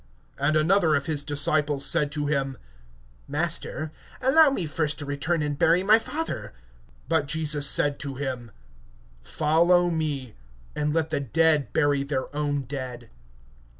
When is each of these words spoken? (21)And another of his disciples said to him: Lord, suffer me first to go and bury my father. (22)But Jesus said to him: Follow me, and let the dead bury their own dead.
(21)And 0.39 0.59
another 0.59 0.95
of 0.95 1.05
his 1.05 1.23
disciples 1.23 1.85
said 1.85 2.11
to 2.11 2.25
him: 2.25 2.57
Lord, 3.29 3.51
suffer 3.51 3.91
me 4.51 4.65
first 4.65 4.97
to 4.97 5.05
go 5.05 5.33
and 5.33 5.55
bury 5.59 5.83
my 5.83 5.99
father. 5.99 6.55
(22)But 7.07 7.27
Jesus 7.27 7.67
said 7.69 7.99
to 7.99 8.15
him: 8.15 8.49
Follow 9.21 9.91
me, 9.91 10.33
and 10.75 10.91
let 10.91 11.11
the 11.11 11.19
dead 11.19 11.71
bury 11.71 12.01
their 12.01 12.35
own 12.35 12.61
dead. 12.63 13.11